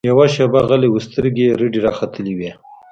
يوه 0.09 0.25
شېبه 0.33 0.59
غلى 0.69 0.87
و 0.89 0.97
سترګې 1.07 1.43
يې 1.49 1.57
رډې 1.59 1.79
راختلې 1.87 2.33
وې. 2.39 2.51